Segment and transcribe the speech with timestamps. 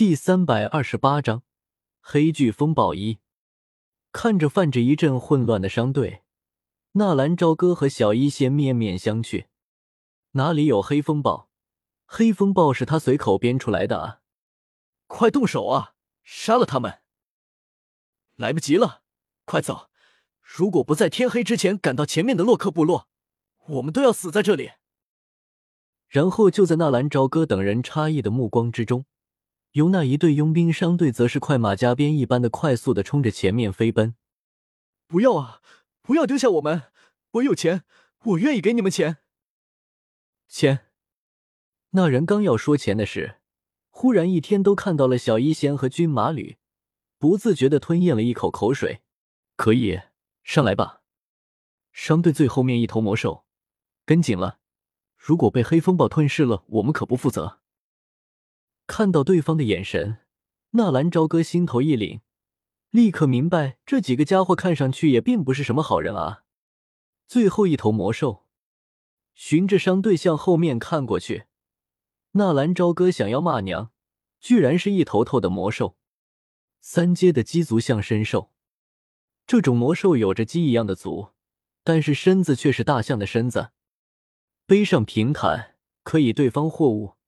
[0.00, 1.42] 第三百二十八章
[2.00, 3.18] 黑巨风暴一。
[4.12, 6.22] 看着泛着一阵混乱的商队，
[6.92, 9.48] 纳兰朝歌和小医仙面面相觑。
[10.30, 11.50] 哪里有黑风暴？
[12.06, 14.20] 黑风暴是他随口编出来的啊！
[15.06, 15.92] 快动手啊，
[16.22, 17.00] 杀了他们！
[18.36, 19.02] 来不及了，
[19.44, 19.90] 快走！
[20.40, 23.06] 如果不在天黑之前赶到前面的洛克部落，
[23.66, 24.70] 我们都要死在这里。
[26.08, 29.04] 然后就在纳兰朝歌等人诧异的目光之中。
[29.72, 34.16] 由那一队佣兵商队，则是快马加鞭一般的快速的冲着前面飞奔。
[35.06, 35.60] 不要啊！
[36.02, 36.84] 不要丢下我们！
[37.32, 37.84] 我有钱，
[38.24, 39.18] 我愿意给你们钱。
[40.48, 40.86] 钱！
[41.90, 43.36] 那人刚要说钱的事，
[43.90, 46.56] 忽然一天都看到了小医仙和军马吕，
[47.18, 49.02] 不自觉的吞咽了一口口水。
[49.54, 50.00] 可以
[50.42, 51.02] 上来吧，
[51.92, 53.44] 商队最后面一头魔兽，
[54.04, 54.58] 跟紧了。
[55.16, 57.59] 如果被黑风暴吞噬了，我们可不负责。
[58.90, 60.18] 看到对方的眼神，
[60.70, 62.22] 纳兰朝歌心头一凛，
[62.90, 66.42] 立刻明白这几个家伙看上去也并不是什么好人啊。
[67.28, 68.48] 最后一头魔兽，
[69.32, 71.44] 循着商队向后面看过去，
[72.32, 73.92] 纳兰朝歌想要骂娘，
[74.40, 75.96] 居然是一头头的魔兽，
[76.80, 78.50] 三阶的鸡足象身兽。
[79.46, 81.28] 这种魔兽有着鸡一样的足，
[81.84, 83.70] 但是身子却是大象的身子，
[84.66, 87.19] 背上平坦，可以对方货物。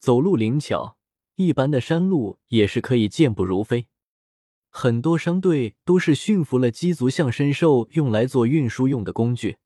[0.00, 0.96] 走路灵巧，
[1.34, 3.86] 一般的山路也是可以健步如飞。
[4.70, 9.58] 很多商队都是驯服了鸡足象身兽，用来做运输用的工具。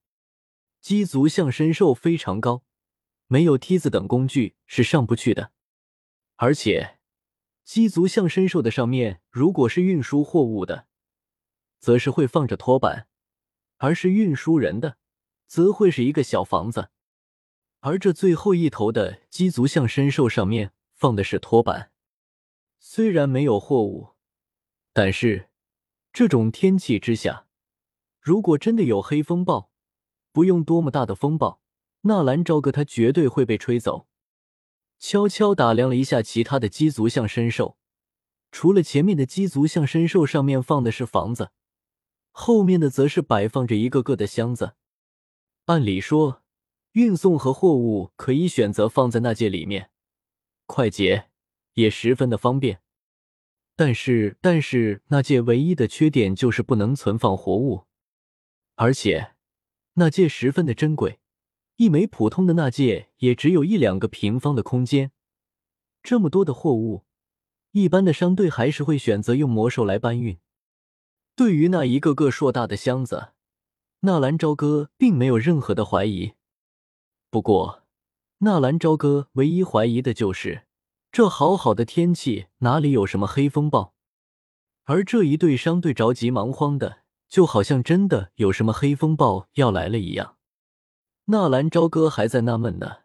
[0.80, 2.64] 鸡足象身兽非常高，
[3.28, 5.52] 没有梯子等工具是上不去的。
[6.34, 6.98] 而且，
[7.62, 10.88] 鸡足象身兽的上面如果是运输货物的，
[11.78, 13.06] 则是会放着托板；
[13.77, 14.96] 而是运输人的，
[15.46, 16.90] 则会是一个小房子。
[17.84, 21.90] 而这最后一头的鸡足象身兽上面放的是托板，
[22.78, 24.14] 虽然没有货物，
[24.94, 25.50] 但是
[26.10, 27.46] 这种天气之下，
[28.18, 29.70] 如果真的有黑风暴，
[30.33, 31.61] 不用多么大的风暴，
[32.02, 34.06] 纳兰朝歌他绝对会被吹走。
[34.98, 37.77] 悄悄打量了一下其他的鸡足象身兽，
[38.50, 41.50] 除了前面的鸡足象身兽上面放的是房子，
[42.30, 44.73] 后面的则是摆放着一个个的箱子。
[45.67, 46.43] 按理说。
[46.94, 49.90] 运送和货物可以选择放在那界里面，
[50.66, 51.28] 快捷
[51.74, 52.82] 也十分的方便。
[53.74, 57.86] 但是，但是那界唯一的缺点就是不能存放活物，
[58.77, 59.34] 而且
[59.94, 61.18] 那界十分的珍贵，
[61.78, 65.11] 一枚普通的那界也只有一两个平方的空间。
[66.00, 67.02] 这么多的货物，
[67.72, 70.38] 一般的商队还是会选择用魔兽来搬运。
[71.34, 73.30] 对于那一个个硕大的箱子，
[74.02, 76.34] 纳兰朝歌并没有任何的怀疑。
[77.34, 77.83] 不过，
[78.39, 80.68] 纳兰朝歌唯一怀疑的就是，
[81.11, 83.92] 这好好的天气哪里有什么黑风暴？
[84.84, 90.36] 而这一队商队着急忙慌的，就好像真的有什么黑风暴要来了一样。
[91.24, 92.98] 纳兰朝歌还在纳闷呢，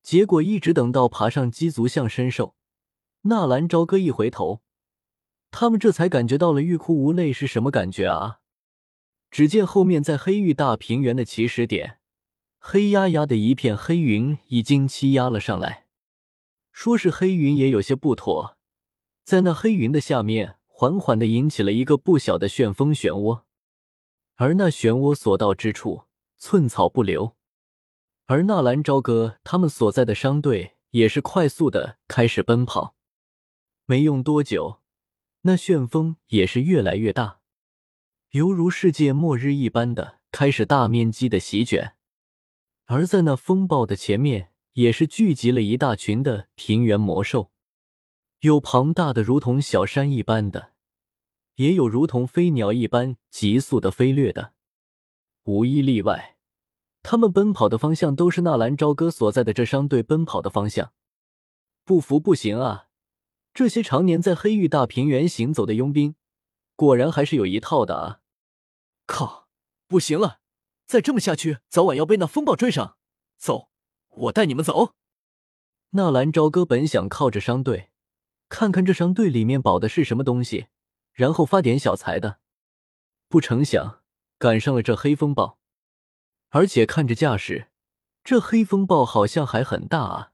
[0.00, 2.54] 结果一直等到爬上鸡足象身兽，
[3.22, 4.60] 纳兰朝歌一回头，
[5.50, 8.38] 他们这才感觉到了欲哭无泪是什么感觉啊！
[9.28, 11.96] 只见后面在黑域大平原的起始点。
[12.62, 15.86] 黑压压的一片黑云已经欺压了上来，
[16.70, 18.58] 说是黑云也有些不妥，
[19.24, 23.44] 在那黑云的下面，缓缓的引起了一个不小的旋风漩涡，
[24.36, 26.02] 而那漩涡所到之处，
[26.36, 27.34] 寸草不留。
[28.26, 32.94] 而纳兰朝歌他们所在的商队也是快速的开始奔跑，
[33.86, 34.80] 没用多久，
[35.40, 37.40] 那旋风也是越来越大，
[38.32, 41.96] 犹如世界末日一般的开始大面积的席卷。
[42.92, 47.52] 而在那风暴的前面，也是聚集了一大群的平原魔兽，
[48.40, 50.72] 有庞大的如同小山一般的，
[51.54, 54.54] 也有如同飞鸟一般急速的飞掠的，
[55.44, 56.36] 无一例外，
[57.00, 60.92] 他们奔跑的方向都是纳兰朝歌所在的这商队奔跑的方向。
[61.84, 62.88] 不服不行啊！
[63.54, 66.16] 这些常年在黑域大平原行走的佣兵，
[66.74, 68.20] 果然还是有一套的啊！
[69.06, 69.48] 靠，
[69.86, 70.39] 不行了！
[70.90, 72.96] 再这么下去，早晚要被那风暴追上。
[73.38, 73.70] 走，
[74.08, 74.96] 我带你们走。
[75.90, 77.90] 纳兰朝歌本想靠着商队，
[78.48, 80.66] 看看这商队里面保的是什么东西，
[81.12, 82.40] 然后发点小财的。
[83.28, 84.02] 不成想
[84.36, 85.60] 赶上了这黑风暴，
[86.48, 87.68] 而且看着架势，
[88.24, 90.32] 这黑风暴好像还很大啊。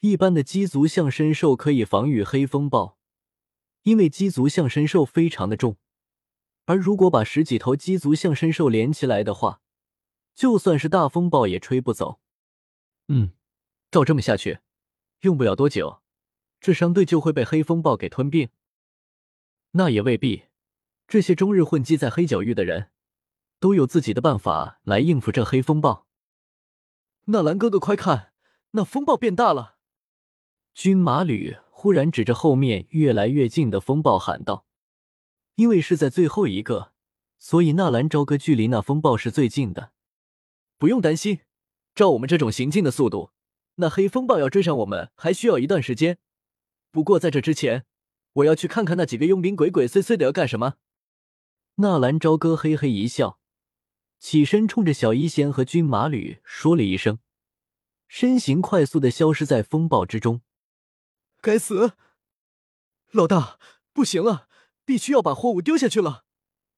[0.00, 2.98] 一般的鸡足象身兽可以防御黑风暴，
[3.84, 5.78] 因为鸡足象身兽非常的重。
[6.66, 9.60] 而如果把十几头鸡足象身兽连起来的话，
[10.34, 12.20] 就算是大风暴也吹不走。
[13.08, 13.32] 嗯，
[13.90, 14.60] 照这么下去，
[15.20, 16.00] 用不了多久，
[16.60, 18.48] 这商队就会被黑风暴给吞并？
[19.72, 20.44] 那也未必。
[21.06, 22.90] 这些终日混迹在黑角域的人，
[23.60, 26.06] 都有自己的办法来应付这黑风暴。
[27.26, 28.32] 纳兰哥哥，快看，
[28.70, 29.76] 那风暴变大了！
[30.72, 34.66] 军马吕忽然指着后面越来越近的风暴喊道
[35.56, 36.92] ：“因为是在最后一个，
[37.38, 39.92] 所以纳兰朝歌距离那风暴是最近的。
[40.78, 41.40] 不用担心，
[41.94, 43.30] 照我们这种行进的速度，
[43.76, 46.18] 那黑风暴要追上我们还需要一段时间。
[46.90, 47.86] 不过在这之前，
[48.34, 50.74] 我要去看看那几个佣兵鬼鬼祟祟的要干什么。”
[51.76, 53.40] 纳兰朝歌嘿嘿一笑，
[54.18, 57.18] 起身冲着小医仙和军马吕说了一声，
[58.06, 60.42] 身形快速的消失在风暴之中。
[61.40, 61.94] 该死！
[63.10, 63.58] 老大，
[63.92, 64.48] 不行了，
[64.84, 66.24] 必须要把货物丢下去了，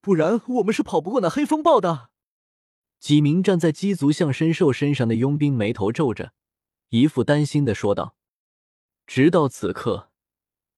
[0.00, 2.10] 不然我们是跑不过那黑风暴的。
[2.98, 6.32] 几名站在鸡足象身兽身上的佣兵眉头皱着，
[6.88, 8.16] 一副担心的说道。
[9.06, 10.10] 直到此刻，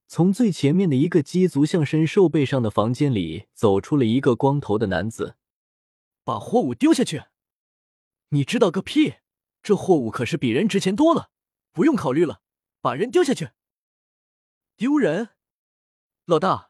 [0.06, 5.36] 从最前面的一个鸡足象身兽背上的房间里走出了一个光头的男子。
[6.24, 7.24] 把货物丢下去？
[8.31, 9.14] 你知道个屁！
[9.62, 11.31] 这货物可是比人值钱多了，
[11.72, 12.42] 不用考虑了，
[12.81, 13.50] 把人丢下去。
[14.76, 15.31] 丢人，
[16.26, 16.68] 老大，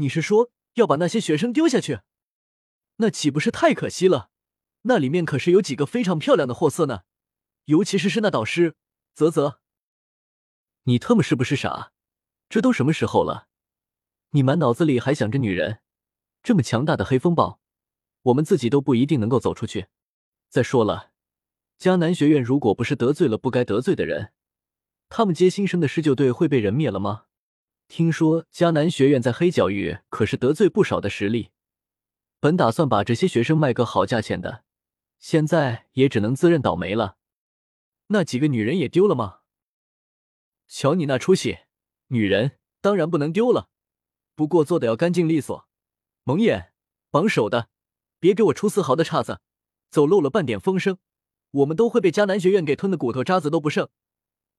[0.00, 2.00] 你是说要把那些学生丢下去？
[2.96, 4.30] 那岂不是太可惜了？
[4.82, 7.02] 那里面可是有几个非常漂亮的货色呢，
[7.66, 8.76] 尤其是是那导师
[9.14, 9.60] 啧啧。
[10.84, 11.92] 你特么是不是傻？
[12.48, 13.46] 这都什么时候了，
[14.30, 15.80] 你满脑子里还想着女人？
[16.42, 17.60] 这么强大的黑风暴，
[18.22, 19.88] 我们自己都不一定能够走出去。
[20.48, 21.10] 再说了，
[21.78, 24.32] 迦南学院如果不是得罪了不该得罪的人，
[25.10, 27.26] 他们接新生的施救队会被人灭了吗？
[27.90, 31.50] 听说迦南学院在黑角域可是得罪不少的实力，
[32.38, 34.62] 本打算把这些学生卖个好价钱的，
[35.18, 37.16] 现在也只能自认倒霉了。
[38.06, 39.40] 那几个女人也丢了吗？
[40.68, 41.58] 瞧你那出息，
[42.06, 43.68] 女人当然不能丢了，
[44.36, 45.66] 不过做的要干净利索。
[46.22, 46.72] 蒙眼
[47.10, 47.70] 绑手的，
[48.20, 49.40] 别给我出丝毫的岔子，
[49.90, 50.98] 走漏了半点风声，
[51.50, 53.88] 我们都会被迦南学院给吞的骨头渣子都不剩。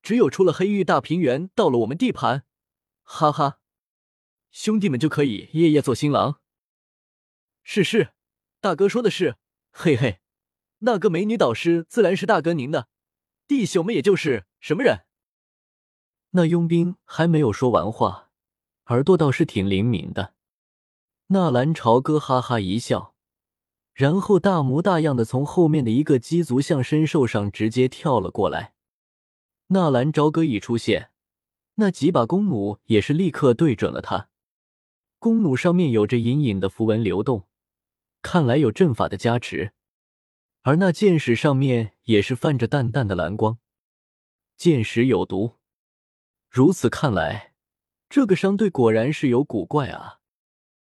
[0.04, 2.44] 只有出了黑域大平原，到了我们地盘。
[3.14, 3.60] 哈哈，
[4.52, 6.40] 兄弟们就可以夜夜做新郎。
[7.62, 8.14] 是是，
[8.62, 9.36] 大哥说的是，
[9.70, 10.22] 嘿嘿，
[10.80, 12.88] 那个美女导师自然是大哥您的，
[13.46, 15.06] 弟兄们也就是什么人？
[16.30, 18.30] 那佣兵还没有说完话，
[18.86, 20.34] 耳朵倒是挺灵敏的。
[21.28, 23.14] 纳兰朝歌哈哈一笑，
[23.94, 28.74] 然后大模大样的从后面的一个鸡足象身兽上直接跳了过来。
[29.68, 31.10] 纳兰朝歌一出现。
[31.76, 34.30] 那几把弓弩也是立刻对准了他，
[35.20, 37.48] 弓弩上面有着隐隐的符文流动，
[38.22, 39.74] 看来有阵法的加持。
[40.64, 43.58] 而那箭矢上面也是泛着淡淡的蓝光，
[44.56, 45.58] 箭矢有毒。
[46.48, 47.56] 如此看来，
[48.08, 50.21] 这个商队果然是有古怪啊！